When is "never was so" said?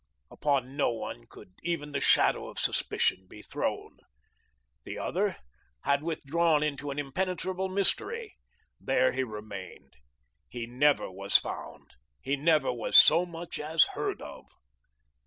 12.35-13.27